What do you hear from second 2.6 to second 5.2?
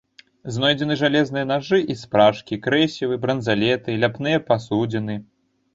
крэсівы, бранзалеты, ляпныя пасудзіны.